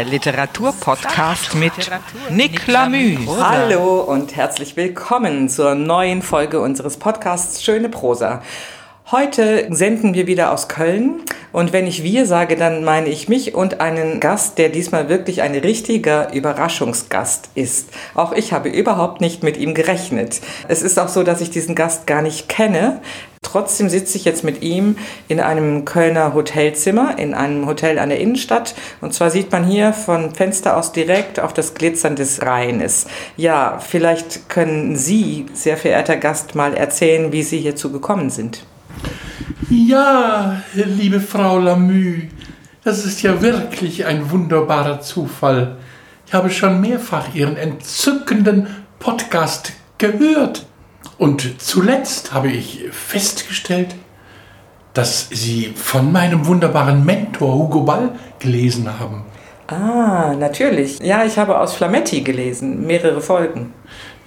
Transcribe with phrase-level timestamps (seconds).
[0.00, 1.74] Der Literaturpodcast mit
[2.30, 3.18] Nick Lamü.
[3.38, 8.40] Hallo und herzlich willkommen zur neuen Folge unseres Podcasts Schöne Prosa.
[9.10, 11.20] Heute senden wir wieder aus Köln
[11.52, 15.42] und wenn ich wir sage, dann meine ich mich und einen Gast, der diesmal wirklich
[15.42, 17.88] ein richtiger Überraschungsgast ist.
[18.14, 20.40] Auch ich habe überhaupt nicht mit ihm gerechnet.
[20.68, 23.00] Es ist auch so, dass ich diesen Gast gar nicht kenne.
[23.42, 28.20] Trotzdem sitze ich jetzt mit ihm in einem Kölner Hotelzimmer, in einem Hotel an der
[28.20, 28.74] Innenstadt.
[29.00, 33.06] Und zwar sieht man hier von Fenster aus direkt auf das Glitzern des Rheines.
[33.36, 38.62] Ja, vielleicht können Sie, sehr verehrter Gast, mal erzählen, wie Sie hierzu gekommen sind.
[39.68, 42.28] Ja, liebe Frau Lamü,
[42.82, 45.76] das ist ja wirklich ein wunderbarer Zufall.
[46.26, 50.64] Ich habe schon mehrfach Ihren entzückenden Podcast gehört.
[51.18, 53.94] Und zuletzt habe ich festgestellt,
[54.94, 59.24] dass Sie von meinem wunderbaren Mentor Hugo Ball gelesen haben.
[59.66, 60.98] Ah, natürlich.
[61.00, 63.72] Ja, ich habe aus Flametti gelesen, mehrere Folgen.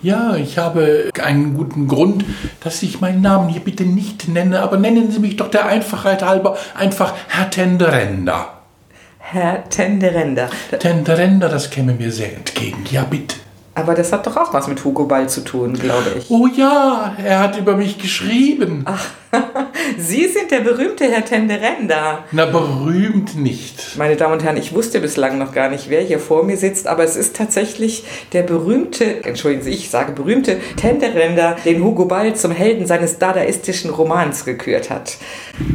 [0.04, 2.26] Ja, ich habe einen guten Grund,
[2.60, 6.22] dass ich meinen Namen hier bitte nicht nenne, aber nennen Sie mich doch der Einfachheit
[6.22, 8.50] halber einfach Herr Tenderender.
[9.18, 10.50] Herr Tenderender.
[10.78, 12.84] Tenderender, das käme mir sehr entgegen.
[12.92, 13.38] Ja, bitte.
[13.76, 16.30] Aber das hat doch auch was mit Hugo Ball zu tun, glaube ich.
[16.30, 18.84] Oh ja, er hat über mich geschrieben.
[18.86, 19.06] Ach,
[19.98, 22.26] Sie sind der berühmte Herr Tenderenda.
[22.32, 23.98] Na, berühmt nicht.
[23.98, 26.88] Meine Damen und Herren, ich wusste bislang noch gar nicht, wer hier vor mir sitzt,
[26.88, 28.04] aber es ist tatsächlich
[28.34, 33.92] der berühmte, entschuldigen Sie, ich sage berühmte Tenderenda, den Hugo Ball zum Helden seines dadaistischen
[33.92, 35.18] Romans gekürt hat.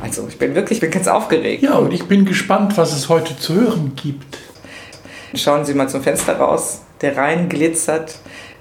[0.00, 1.62] Also, ich bin wirklich, ich bin ganz aufgeregt.
[1.62, 4.38] Ja, und ich bin gespannt, was es heute zu hören gibt.
[5.34, 6.82] Schauen Sie mal zum Fenster raus.
[7.00, 8.18] Der Rhein glitzert.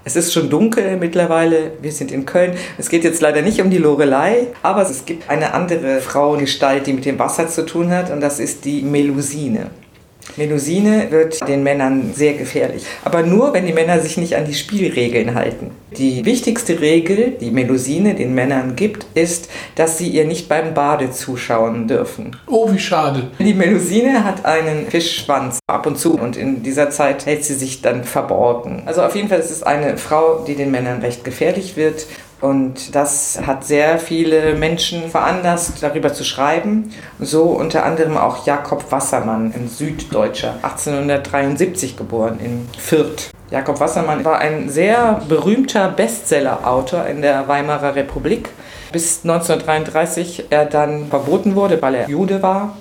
[0.08, 1.72] Es ist schon dunkel mittlerweile.
[1.82, 2.54] Wir sind in Köln.
[2.78, 6.94] Es geht jetzt leider nicht um die Lorelei, aber es gibt eine andere Frauengestalt, die
[6.94, 9.66] mit dem Wasser zu tun hat, und das ist die Melusine.
[10.36, 12.84] Melusine wird den Männern sehr gefährlich.
[13.04, 15.70] Aber nur, wenn die Männer sich nicht an die Spielregeln halten.
[15.96, 21.10] Die wichtigste Regel, die Melusine den Männern gibt, ist, dass sie ihr nicht beim Bade
[21.10, 22.36] zuschauen dürfen.
[22.46, 23.30] Oh, wie schade.
[23.38, 27.82] Die Melusine hat einen Fischschwanz ab und zu und in dieser Zeit hält sie sich
[27.82, 28.82] dann verborgen.
[28.86, 32.06] Also auf jeden Fall ist es eine Frau, die den Männern recht gefährlich wird
[32.40, 36.92] und das hat sehr viele Menschen veranlasst, darüber zu schreiben.
[37.18, 43.30] So unter anderem auch Jakob Wassermann, ein Süddeutscher, 1873 geboren in Fürth.
[43.50, 48.50] Jakob Wassermann war ein sehr berühmter Bestseller-Autor in der Weimarer Republik,
[48.92, 52.76] bis 1933 er dann verboten wurde, weil er Jude war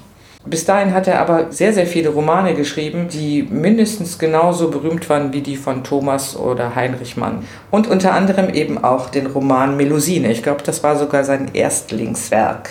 [0.49, 5.33] bis dahin hat er aber sehr, sehr viele Romane geschrieben, die mindestens genauso berühmt waren
[5.33, 7.45] wie die von Thomas oder Heinrich Mann.
[7.71, 10.31] Und unter anderem eben auch den Roman Melusine.
[10.31, 12.69] Ich glaube, das war sogar sein Erstlingswerk.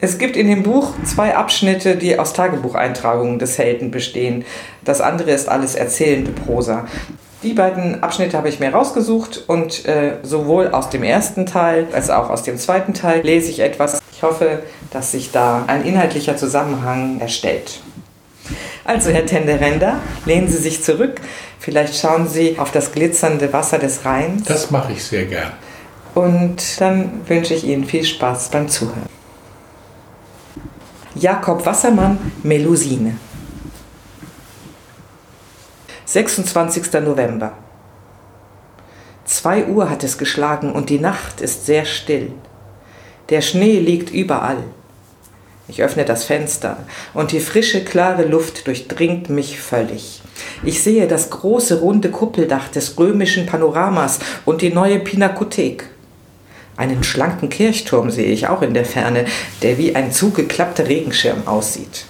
[0.00, 4.44] Es gibt in dem Buch zwei Abschnitte, die aus Tagebucheintragungen des Helden bestehen.
[4.84, 6.86] Das andere ist alles erzählende Prosa.
[7.42, 12.10] Die beiden Abschnitte habe ich mir rausgesucht und äh, sowohl aus dem ersten Teil als
[12.10, 13.97] auch aus dem zweiten Teil lese ich etwas.
[14.18, 17.78] Ich hoffe, dass sich da ein inhaltlicher Zusammenhang erstellt.
[18.84, 21.20] Also, Herr Tenderender, lehnen Sie sich zurück.
[21.60, 24.42] Vielleicht schauen Sie auf das glitzernde Wasser des Rheins.
[24.42, 25.52] Das mache ich sehr gern.
[26.16, 29.06] Und dann wünsche ich Ihnen viel Spaß beim Zuhören.
[31.14, 33.18] Jakob Wassermann, Melusine.
[36.06, 36.92] 26.
[36.94, 37.52] November.
[39.24, 42.32] Zwei Uhr hat es geschlagen und die Nacht ist sehr still.
[43.30, 44.64] Der Schnee liegt überall.
[45.68, 46.78] Ich öffne das Fenster
[47.12, 50.22] und die frische, klare Luft durchdringt mich völlig.
[50.64, 55.90] Ich sehe das große, runde Kuppeldach des römischen Panoramas und die neue Pinakothek.
[56.78, 59.26] Einen schlanken Kirchturm sehe ich auch in der Ferne,
[59.62, 62.06] der wie ein zugeklappter Regenschirm aussieht.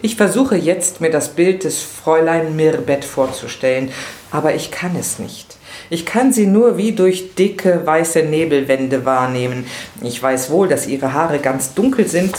[0.00, 3.90] Ich versuche jetzt, mir das Bild des Fräulein Mirbett vorzustellen,
[4.30, 5.57] aber ich kann es nicht.
[5.90, 9.66] Ich kann sie nur wie durch dicke weiße Nebelwände wahrnehmen.
[10.02, 12.34] Ich weiß wohl, dass ihre Haare ganz dunkel sind,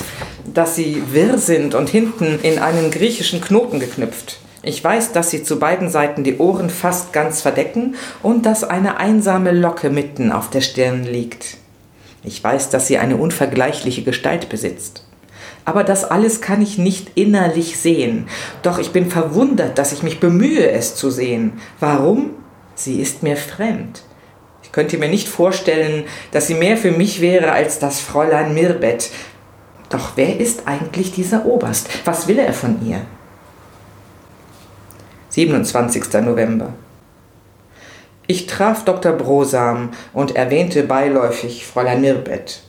[0.53, 4.39] dass sie wirr sind und hinten in einen griechischen Knoten geknüpft.
[4.61, 8.97] Ich weiß, dass sie zu beiden Seiten die Ohren fast ganz verdecken und dass eine
[8.97, 11.57] einsame Locke mitten auf der Stirn liegt.
[12.23, 15.05] Ich weiß, dass sie eine unvergleichliche Gestalt besitzt
[15.69, 18.27] aber das alles kann ich nicht innerlich sehen.
[18.63, 21.53] Doch ich bin verwundert, dass ich mich bemühe, es zu sehen.
[21.79, 22.31] Warum?
[22.79, 24.03] Sie ist mir fremd.
[24.63, 29.11] Ich könnte mir nicht vorstellen, dass sie mehr für mich wäre als das Fräulein Mirbet.
[29.89, 31.89] Doch wer ist eigentlich dieser Oberst?
[32.05, 33.01] Was will er von ihr?
[35.27, 36.05] 27.
[36.21, 36.73] November.
[38.27, 39.11] Ich traf Dr.
[39.11, 42.61] Brosam und erwähnte beiläufig Fräulein Mirbet.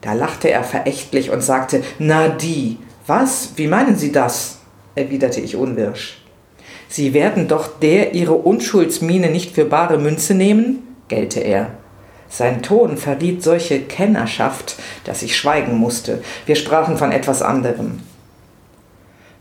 [0.00, 4.58] Da lachte er verächtlich und sagte, na die, was, wie meinen Sie das?
[4.96, 6.21] erwiderte ich unwirsch.
[6.92, 10.94] Sie werden doch der Ihre Unschuldsmiene nicht für bare Münze nehmen?
[11.08, 11.70] gellte er.
[12.28, 16.22] Sein Ton verriet solche Kennerschaft, dass ich schweigen musste.
[16.44, 18.00] Wir sprachen von etwas anderem.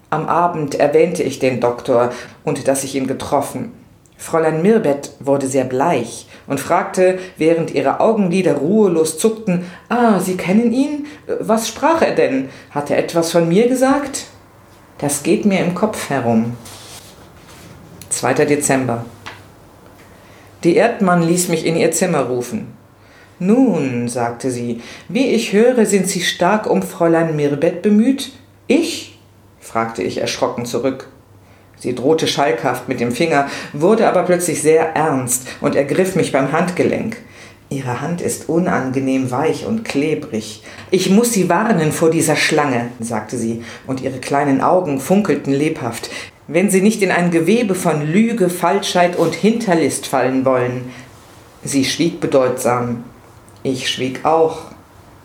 [0.10, 2.12] Am Abend erwähnte ich den Doktor
[2.46, 3.74] und dass ich ihn getroffen.
[4.16, 10.72] Fräulein Mirbet wurde sehr bleich und fragte, während ihre Augenlider ruhelos zuckten, Ah, Sie kennen
[10.72, 11.06] ihn?
[11.42, 12.48] Was sprach er denn?
[12.70, 14.28] Hat er etwas von mir gesagt?
[15.00, 16.56] Das geht mir im Kopf herum.
[18.22, 18.46] 2.
[18.46, 19.04] Dezember.
[20.64, 22.68] Die Erdmann ließ mich in ihr Zimmer rufen.
[23.40, 28.34] Nun, sagte sie, wie ich höre, sind Sie stark um Fräulein Mirbet bemüht?
[28.68, 29.18] Ich?
[29.60, 31.08] fragte ich erschrocken zurück.
[31.80, 36.52] Sie drohte schalkhaft mit dem Finger, wurde aber plötzlich sehr ernst und ergriff mich beim
[36.52, 37.18] Handgelenk.
[37.72, 40.62] Ihre Hand ist unangenehm weich und klebrig.
[40.92, 46.12] Ich muss Sie warnen vor dieser Schlange, sagte sie, und ihre kleinen Augen funkelten lebhaft.
[46.54, 50.92] Wenn Sie nicht in ein Gewebe von Lüge, Falschheit und Hinterlist fallen wollen.
[51.64, 53.06] Sie schwieg bedeutsam.
[53.64, 54.64] Ich schwieg auch.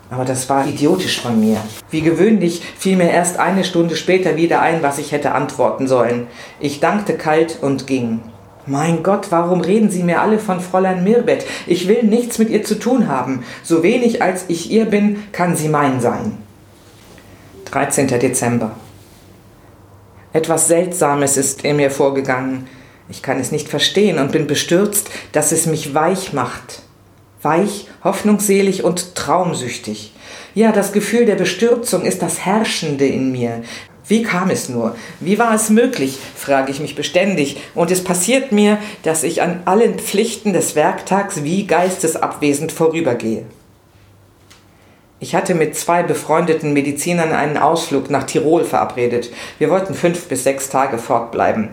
[0.09, 1.57] Aber das war idiotisch von mir.
[1.91, 6.27] Wie gewöhnlich fiel mir erst eine Stunde später wieder ein, was ich hätte antworten sollen.
[6.61, 8.21] Ich dankte kalt und ging.
[8.65, 11.45] Mein Gott, warum reden Sie mir alle von Fräulein Mirbet?
[11.65, 13.43] Ich will nichts mit ihr zu tun haben.
[13.63, 16.37] So wenig als ich ihr bin, kann sie mein sein.
[17.65, 18.07] 13.
[18.07, 18.77] Dezember.
[20.33, 22.67] Etwas Seltsames ist in mir vorgegangen.
[23.09, 26.81] Ich kann es nicht verstehen und bin bestürzt, dass es mich weich macht
[27.41, 30.13] weich, hoffnungsselig und traumsüchtig.
[30.53, 33.61] Ja, das Gefühl der Bestürzung ist das Herrschende in mir.
[34.07, 34.95] Wie kam es nur?
[35.19, 36.17] Wie war es möglich?
[36.35, 37.57] frage ich mich beständig.
[37.75, 43.45] Und es passiert mir, dass ich an allen Pflichten des Werktags wie geistesabwesend vorübergehe.
[45.19, 49.31] Ich hatte mit zwei befreundeten Medizinern einen Ausflug nach Tirol verabredet.
[49.57, 51.69] Wir wollten fünf bis sechs Tage fortbleiben.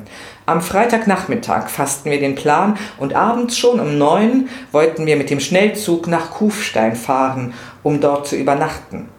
[0.47, 5.41] Am Freitagnachmittag fassten wir den Plan und abends schon um neun wollten wir mit dem
[5.41, 7.53] Schnellzug nach Kufstein fahren,
[7.83, 9.11] um dort zu übernachten.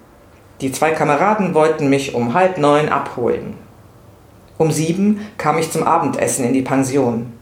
[0.59, 3.53] Die zwei Kameraden wollten mich um halb neun abholen.
[4.57, 7.34] Um sieben kam ich zum Abendessen in die Pension.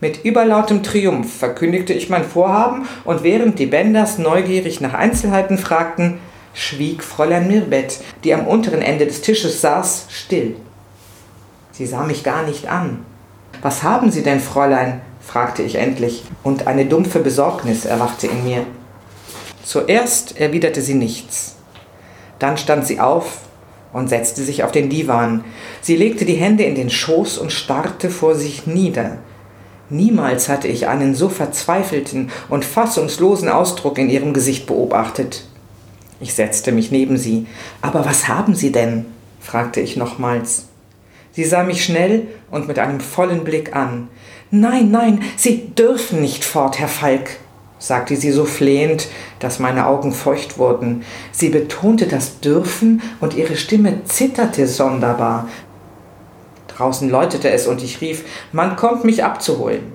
[0.00, 6.20] Mit überlautem Triumph verkündigte ich mein Vorhaben und während die Benders neugierig nach Einzelheiten fragten,
[6.54, 10.56] schwieg Fräulein Mirbet, die am unteren Ende des Tisches saß, still.
[11.72, 13.04] Sie sah mich gar nicht an.
[13.60, 15.00] Was haben Sie denn, Fräulein?
[15.20, 18.64] fragte ich endlich, und eine dumpfe Besorgnis erwachte in mir.
[19.64, 21.56] Zuerst erwiderte sie nichts.
[22.38, 23.40] Dann stand sie auf
[23.92, 25.44] und setzte sich auf den Divan.
[25.82, 29.18] Sie legte die Hände in den Schoß und starrte vor sich nieder.
[29.90, 35.44] Niemals hatte ich einen so verzweifelten und fassungslosen Ausdruck in ihrem Gesicht beobachtet.
[36.20, 37.46] Ich setzte mich neben sie.
[37.80, 39.06] Aber was haben Sie denn?
[39.40, 40.66] fragte ich nochmals.
[41.32, 44.08] Sie sah mich schnell und mit einem vollen Blick an.
[44.50, 47.36] Nein, nein, Sie dürfen nicht fort, Herr Falk,
[47.78, 49.08] sagte sie so flehend,
[49.38, 51.04] dass meine Augen feucht wurden.
[51.30, 55.48] Sie betonte das Dürfen und ihre Stimme zitterte sonderbar.
[56.78, 59.92] Draußen läutete es und ich rief, man kommt mich abzuholen.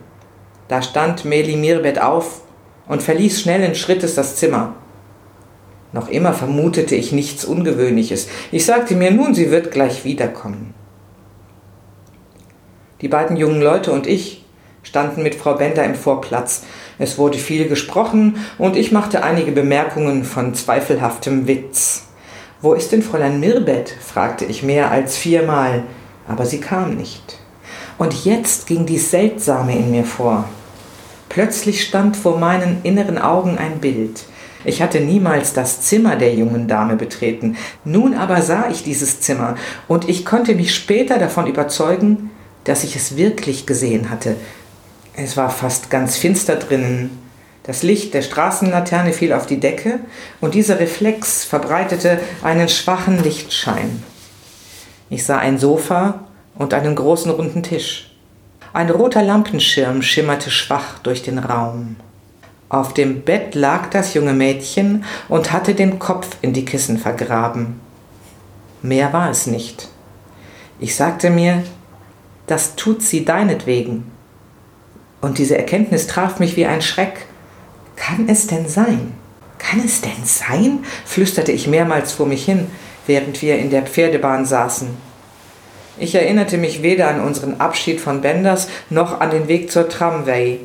[0.67, 2.41] Da stand Meli Mirbet auf
[2.89, 4.75] und verließ schnellen Schrittes das Zimmer.
[5.93, 8.27] Noch immer vermutete ich nichts Ungewöhnliches.
[8.51, 10.73] Ich sagte mir nun, sie wird gleich wiederkommen.
[12.99, 14.43] Die beiden jungen Leute und ich
[14.81, 16.63] standen mit Frau Bender im Vorplatz.
[16.99, 22.07] Es wurde viel gesprochen und ich machte einige Bemerkungen von zweifelhaftem Witz.
[22.59, 23.95] Wo ist denn Fräulein Mirbet?
[24.01, 25.83] fragte ich mehr als viermal,
[26.27, 27.37] aber sie kam nicht.
[27.97, 30.47] Und jetzt ging dies Seltsame in mir vor.
[31.29, 34.23] Plötzlich stand vor meinen inneren Augen ein Bild.
[34.65, 37.57] Ich hatte niemals das Zimmer der jungen Dame betreten.
[37.83, 39.55] Nun aber sah ich dieses Zimmer,
[39.87, 42.29] und ich konnte mich später davon überzeugen,
[42.63, 44.35] dass ich es wirklich gesehen hatte.
[45.15, 47.19] Es war fast ganz finster drinnen.
[47.63, 49.99] Das Licht der Straßenlaterne fiel auf die Decke
[50.41, 54.03] und dieser Reflex verbreitete einen schwachen Lichtschein.
[55.13, 56.21] Ich sah ein Sofa
[56.55, 58.09] und einen großen runden Tisch.
[58.73, 61.97] Ein roter Lampenschirm schimmerte schwach durch den Raum.
[62.67, 67.79] Auf dem Bett lag das junge Mädchen und hatte den Kopf in die Kissen vergraben.
[68.81, 69.87] Mehr war es nicht.
[70.79, 71.63] Ich sagte mir,
[72.47, 74.11] das tut sie deinetwegen.
[75.21, 77.27] Und diese Erkenntnis traf mich wie ein Schreck.
[77.95, 79.13] Kann es denn sein?
[79.59, 80.83] Kann es denn sein?
[81.05, 82.65] flüsterte ich mehrmals vor mich hin,
[83.07, 84.89] während wir in der Pferdebahn saßen.
[85.97, 90.59] Ich erinnerte mich weder an unseren Abschied von Benders noch an den Weg zur Tramway.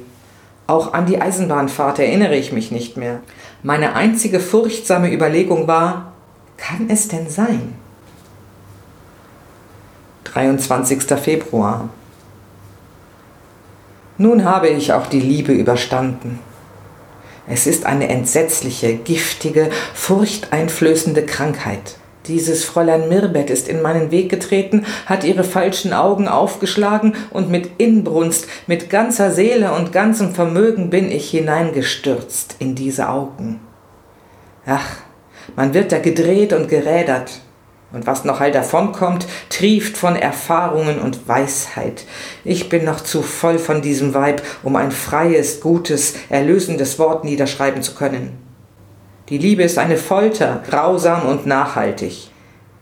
[0.67, 3.21] Auch an die Eisenbahnfahrt erinnere ich mich nicht mehr.
[3.63, 6.13] Meine einzige furchtsame Überlegung war,
[6.57, 7.75] kann es denn sein?
[10.25, 11.03] 23.
[11.19, 11.89] Februar.
[14.19, 16.41] Nun habe ich auch die Liebe überstanden.
[17.47, 21.97] Es ist eine entsetzliche, giftige, furchteinflößende Krankheit.
[22.29, 27.71] Dieses Fräulein Mirbet ist in meinen Weg getreten, hat ihre falschen Augen aufgeschlagen und mit
[27.79, 33.61] Inbrunst, mit ganzer Seele und ganzem Vermögen bin ich hineingestürzt in diese Augen.
[34.67, 34.97] Ach,
[35.57, 37.41] man wird da gedreht und gerädert.
[37.91, 42.05] Und was noch all davonkommt, trieft von Erfahrungen und Weisheit.
[42.45, 47.81] Ich bin noch zu voll von diesem Weib, um ein freies, gutes, erlösendes Wort niederschreiben
[47.81, 48.48] zu können.
[49.29, 52.31] Die Liebe ist eine Folter, grausam und nachhaltig.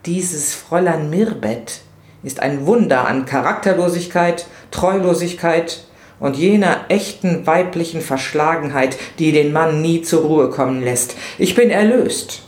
[0.05, 1.81] Dieses Fräulein Mirbet
[2.23, 5.85] ist ein Wunder an Charakterlosigkeit, Treulosigkeit
[6.21, 11.17] und jener echten weiblichen Verschlagenheit, die den Mann nie zur Ruhe kommen lässt.
[11.39, 12.43] Ich bin erlöst.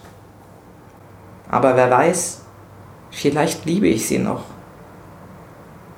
[1.50, 2.43] Aber wer weiß,
[3.11, 4.45] Vielleicht liebe ich sie noch.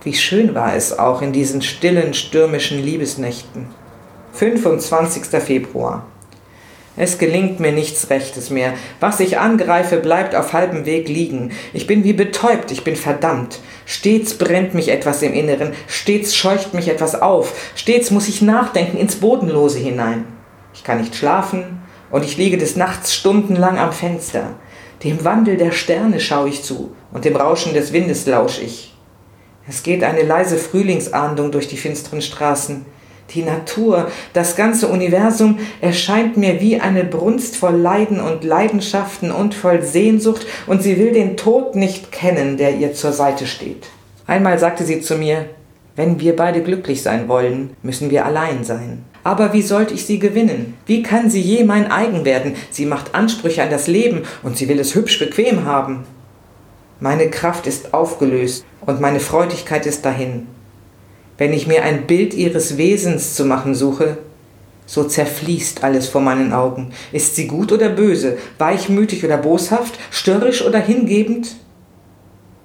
[0.03, 3.67] Wie schön war es auch in diesen stillen, stürmischen Liebesnächten.
[4.33, 5.25] 25.
[5.43, 6.07] Februar.
[7.03, 8.75] Es gelingt mir nichts Rechtes mehr.
[9.01, 11.51] Was ich angreife, bleibt auf halbem Weg liegen.
[11.73, 13.61] Ich bin wie betäubt, ich bin verdammt.
[13.87, 18.99] Stets brennt mich etwas im Inneren, stets scheucht mich etwas auf, stets muss ich nachdenken
[18.99, 20.27] ins Bodenlose hinein.
[20.75, 21.81] Ich kann nicht schlafen
[22.11, 24.57] und ich liege des Nachts stundenlang am Fenster.
[25.03, 28.95] Dem Wandel der Sterne schaue ich zu und dem Rauschen des Windes lausch ich.
[29.67, 32.85] Es geht eine leise Frühlingsahndung durch die finsteren Straßen.
[33.35, 39.55] Die Natur, das ganze Universum erscheint mir wie eine Brunst voll Leiden und Leidenschaften und
[39.55, 43.87] voll Sehnsucht, und sie will den Tod nicht kennen, der ihr zur Seite steht.
[44.27, 45.47] Einmal sagte sie zu mir,
[45.95, 49.05] wenn wir beide glücklich sein wollen, müssen wir allein sein.
[49.23, 50.75] Aber wie sollte ich sie gewinnen?
[50.87, 52.55] Wie kann sie je mein eigen werden?
[52.71, 56.05] Sie macht Ansprüche an das Leben und sie will es hübsch bequem haben.
[57.01, 60.47] Meine Kraft ist aufgelöst und meine Freudigkeit ist dahin.
[61.41, 64.19] Wenn ich mir ein Bild ihres Wesens zu machen suche,
[64.85, 66.91] so zerfließt alles vor meinen Augen.
[67.13, 71.57] Ist sie gut oder böse, weichmütig oder boshaft, störrisch oder hingebend?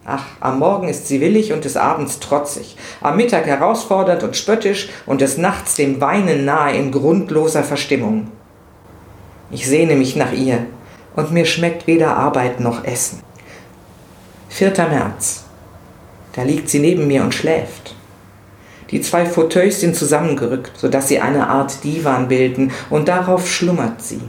[0.04, 4.90] Ach, am Morgen ist sie willig und des Abends trotzig, am Mittag herausfordernd und spöttisch
[5.06, 8.28] und des Nachts dem Weinen nahe in grundloser Verstimmung.
[9.52, 10.66] Ich sehne mich nach ihr,
[11.16, 13.22] und mir schmeckt weder Arbeit noch Essen.
[14.50, 14.74] 4.
[14.90, 15.46] März.
[16.34, 17.95] Da liegt sie neben mir und schläft.
[18.92, 24.02] Die zwei Fauteuils sind zusammengerückt, so dass sie eine Art Divan bilden, und darauf schlummert
[24.02, 24.22] sie.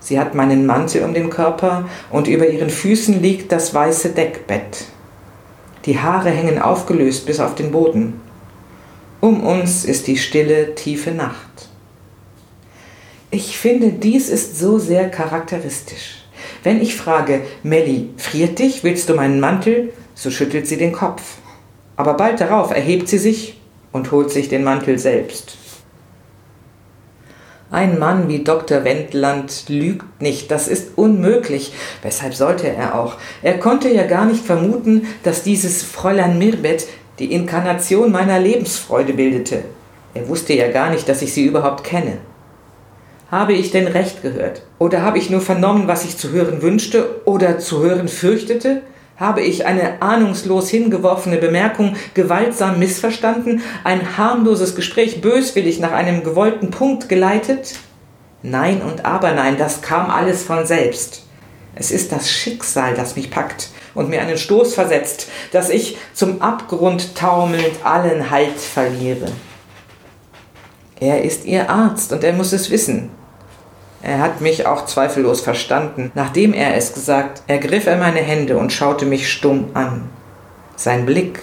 [0.00, 4.86] Sie hat meinen Mantel um den Körper und über ihren Füßen liegt das weiße Deckbett.
[5.84, 8.20] Die Haare hängen aufgelöst bis auf den Boden.
[9.20, 11.68] Um uns ist die stille, tiefe Nacht.
[13.30, 16.24] Ich finde, dies ist so sehr charakteristisch.
[16.62, 19.92] Wenn ich frage, Melli, friert dich, willst du meinen Mantel?
[20.14, 21.22] So schüttelt sie den Kopf.
[22.00, 23.60] Aber bald darauf erhebt sie sich
[23.92, 25.58] und holt sich den Mantel selbst.
[27.70, 28.84] Ein Mann wie Dr.
[28.84, 31.74] Wendland lügt nicht, das ist unmöglich.
[32.00, 33.16] Weshalb sollte er auch?
[33.42, 36.86] Er konnte ja gar nicht vermuten, dass dieses Fräulein Mirbet
[37.18, 39.64] die Inkarnation meiner Lebensfreude bildete.
[40.14, 42.16] Er wusste ja gar nicht, dass ich sie überhaupt kenne.
[43.30, 44.62] Habe ich denn recht gehört?
[44.78, 48.80] Oder habe ich nur vernommen, was ich zu hören wünschte oder zu hören fürchtete?
[49.20, 56.70] Habe ich eine ahnungslos hingeworfene Bemerkung gewaltsam missverstanden, ein harmloses Gespräch böswillig nach einem gewollten
[56.70, 57.74] Punkt geleitet?
[58.42, 61.26] Nein und aber nein, das kam alles von selbst.
[61.74, 66.40] Es ist das Schicksal, das mich packt und mir einen Stoß versetzt, dass ich zum
[66.40, 69.26] Abgrund taumelnd allen Halt verliere.
[70.98, 73.10] Er ist ihr Arzt und er muss es wissen.
[74.02, 76.10] Er hat mich auch zweifellos verstanden.
[76.14, 80.08] Nachdem er es gesagt, ergriff er meine Hände und schaute mich stumm an.
[80.76, 81.40] Sein Blick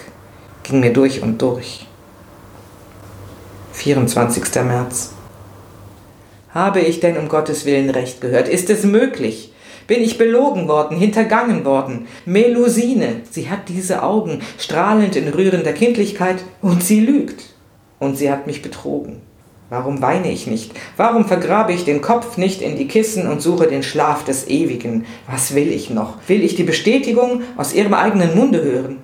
[0.64, 1.86] ging mir durch und durch.
[3.72, 4.44] 24.
[4.64, 5.12] März.
[6.52, 8.48] Habe ich denn um Gottes Willen recht gehört?
[8.48, 9.52] Ist es möglich?
[9.86, 12.08] Bin ich belogen worden, hintergangen worden?
[12.26, 17.54] Melusine, sie hat diese Augen, strahlend in rührender Kindlichkeit, und sie lügt.
[17.98, 19.22] Und sie hat mich betrogen.
[19.70, 20.72] Warum weine ich nicht?
[20.96, 25.04] Warum vergrabe ich den Kopf nicht in die Kissen und suche den Schlaf des Ewigen?
[25.30, 26.14] Was will ich noch?
[26.26, 28.98] Will ich die Bestätigung aus ihrem eigenen Munde hören?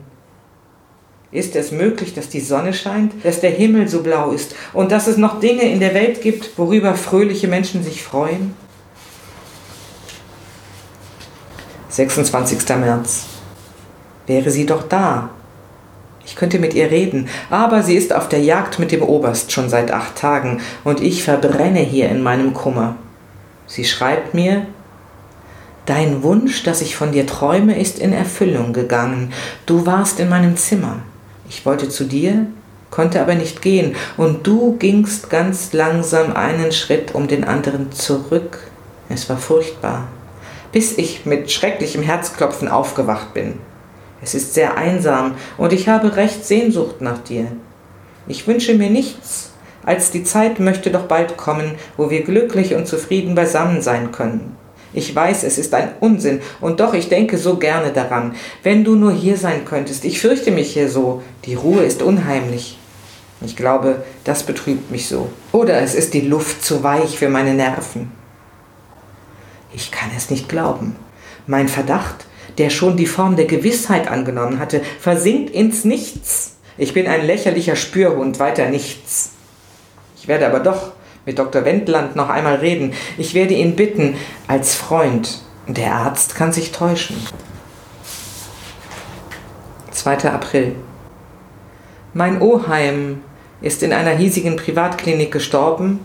[1.31, 5.07] Ist es möglich, dass die Sonne scheint, dass der Himmel so blau ist und dass
[5.07, 8.55] es noch Dinge in der Welt gibt, worüber fröhliche Menschen sich freuen?
[11.89, 12.69] 26.
[12.79, 13.25] März.
[14.27, 15.31] Wäre sie doch da,
[16.27, 19.69] ich könnte mit ihr reden, aber sie ist auf der Jagd mit dem Oberst schon
[19.69, 22.97] seit acht Tagen und ich verbrenne hier in meinem Kummer.
[23.67, 24.67] Sie schreibt mir,
[25.87, 29.35] Dein Wunsch, dass ich von dir träume, ist in Erfüllung gegangen.
[29.67, 31.01] Du warst in meinem Zimmer.
[31.47, 32.47] Ich wollte zu dir,
[32.91, 38.61] konnte aber nicht gehen, und du gingst ganz langsam einen Schritt um den anderen zurück.
[39.11, 40.09] Es war furchtbar,
[40.73, 43.59] bis ich mit schrecklichem Herzklopfen aufgewacht bin.
[44.25, 47.47] Es ist sehr einsam, und ich habe recht Sehnsucht nach dir.
[48.27, 49.51] Ich wünsche mir nichts,
[49.85, 54.57] als die Zeit möchte doch bald kommen, wo wir glücklich und zufrieden beisammen sein können.
[54.95, 58.35] Ich weiß, es ist ein Unsinn, und doch ich denke so gerne daran.
[58.63, 62.79] Wenn du nur hier sein könntest, ich fürchte mich hier so, die Ruhe ist unheimlich.
[63.45, 65.29] Ich glaube, das betrübt mich so.
[65.53, 68.11] Oder es ist die Luft zu weich für meine Nerven.
[69.75, 70.97] Ich kann es nicht glauben.
[71.47, 72.25] Mein Verdacht,
[72.59, 76.57] der schon die Form der Gewissheit angenommen hatte, versinkt ins Nichts.
[76.77, 79.31] Ich bin ein lächerlicher Spürhund, weiter nichts.
[80.17, 80.93] Ich werde aber doch
[81.27, 81.65] mit Dr.
[81.65, 82.93] Wendland noch einmal reden.
[83.19, 85.41] Ich werde ihn bitten, als Freund.
[85.67, 87.17] Der Arzt kann sich täuschen.
[89.91, 90.31] 2.
[90.31, 90.75] April.
[92.13, 93.23] Mein Oheim
[93.63, 96.01] ist in einer hiesigen Privatklinik gestorben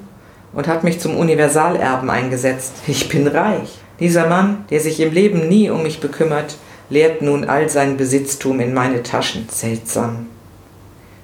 [0.53, 2.73] und hat mich zum Universalerben eingesetzt.
[2.87, 3.79] Ich bin reich.
[3.99, 6.55] Dieser Mann, der sich im Leben nie um mich bekümmert,
[6.89, 9.47] leert nun all sein Besitztum in meine Taschen.
[9.49, 10.27] Seltsam.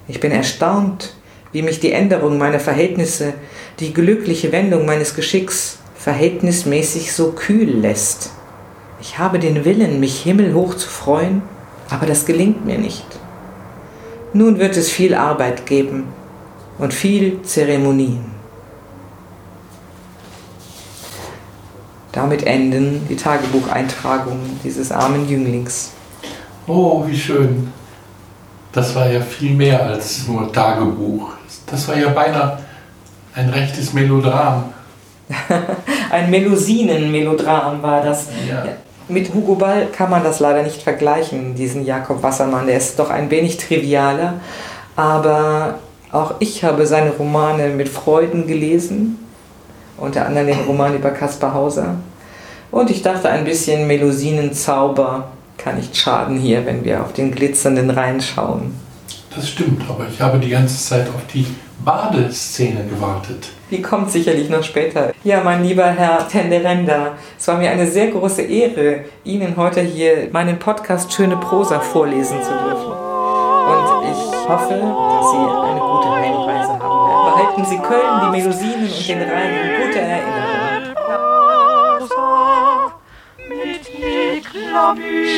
[0.08, 1.16] Ich bin erstaunt,
[1.52, 3.34] wie mich die Änderung meiner Verhältnisse,
[3.80, 8.32] die glückliche Wendung meines Geschicks verhältnismäßig so kühl lässt.
[9.02, 11.42] Ich habe den Willen, mich himmelhoch zu freuen,
[11.90, 13.06] aber das gelingt mir nicht.
[14.34, 16.06] Nun wird es viel Arbeit geben
[16.78, 18.35] und viel Zeremonien.
[22.16, 25.92] Damit enden die Tagebucheintragungen dieses armen Jünglings.
[26.66, 27.72] Oh, wie schön.
[28.72, 31.34] Das war ja viel mehr als nur Tagebuch.
[31.68, 32.60] Das war ja beinahe
[33.36, 34.74] ein rechtes Melodram.
[36.10, 38.28] ein Melusinen-Melodram war das.
[38.50, 38.64] Ja.
[39.10, 42.66] Mit Hugo Ball kann man das leider nicht vergleichen, diesen Jakob Wassermann.
[42.66, 44.36] Der ist doch ein wenig trivialer,
[44.96, 45.80] aber
[46.12, 49.20] auch ich habe seine Romane mit Freuden gelesen,
[49.98, 51.96] unter anderem den Roman über Caspar Hauser.
[52.72, 57.90] Und ich dachte, ein bisschen Melusinen-Zauber kann nicht schaden hier, wenn wir auf den glitzernden
[57.90, 58.76] Rhein schauen.
[59.36, 61.46] Das stimmt, aber ich habe die ganze Zeit auf die
[61.84, 63.50] Badeszene gewartet.
[63.70, 65.12] Die kommt sicherlich noch später.
[65.24, 70.30] Ja, mein lieber Herr Tenderenda, es war mir eine sehr große Ehre, Ihnen heute hier
[70.32, 72.92] meinen Podcast Schöne Prosa vorlesen zu dürfen.
[72.92, 75.95] Und ich hoffe, dass Sie eine gute
[77.46, 80.96] Behalten Sie Köln, die Melusinen und den Rhein in guter Erinnerung.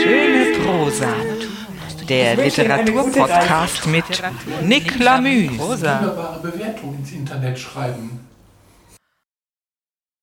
[0.04, 1.08] Schöne Prosa.
[2.08, 4.06] Der Literaturpodcast mit
[4.62, 5.50] Nick Lamü.
[5.58, 8.27] Wunderbare Bewertung ins Internet schreiben.